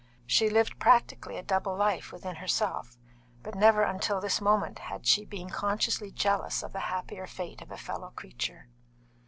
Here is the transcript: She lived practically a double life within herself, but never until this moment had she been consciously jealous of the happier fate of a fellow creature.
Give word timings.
She 0.25 0.49
lived 0.49 0.79
practically 0.79 1.37
a 1.37 1.43
double 1.43 1.75
life 1.75 2.11
within 2.11 2.37
herself, 2.37 2.97
but 3.43 3.53
never 3.53 3.83
until 3.83 4.19
this 4.19 4.41
moment 4.41 4.79
had 4.79 5.05
she 5.05 5.25
been 5.25 5.51
consciously 5.51 6.09
jealous 6.09 6.63
of 6.63 6.73
the 6.73 6.79
happier 6.89 7.27
fate 7.27 7.61
of 7.61 7.69
a 7.69 7.77
fellow 7.77 8.09
creature. 8.09 8.67